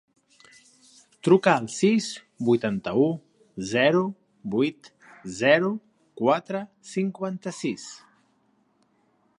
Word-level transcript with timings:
Truca 1.27 1.51
al 1.57 1.67
sis, 1.73 2.07
vuitanta-u, 2.47 3.03
zero, 3.73 4.01
vuit, 4.55 4.91
zero, 5.43 5.71
quatre, 6.23 6.65
cinquanta-sis. 6.95 7.87